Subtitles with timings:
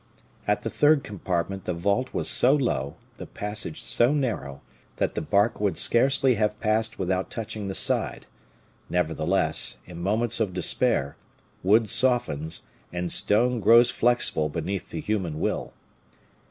[0.47, 4.63] At the third compartment the vault was so low, the passage so narrow,
[4.95, 8.25] that the bark would scarcely have passed without touching the side;
[8.89, 11.17] nevertheless, in moments of despair,
[11.61, 15.71] wood softens and stone grows flexible beneath the human will.